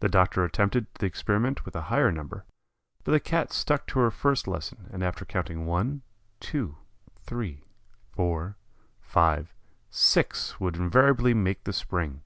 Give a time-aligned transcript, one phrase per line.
[0.00, 2.46] The doctor attempted the experiment with a higher number,
[3.04, 6.00] but the Cat stuck to her first lesson and after counting one,
[6.40, 6.76] two,
[7.26, 7.60] three,
[8.10, 8.56] four,
[9.02, 9.52] five,
[9.90, 12.22] six, would invariably make the spring.